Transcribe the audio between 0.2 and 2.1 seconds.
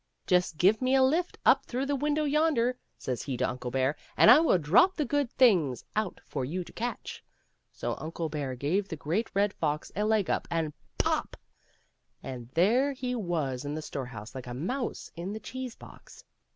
Just give me a lift up through the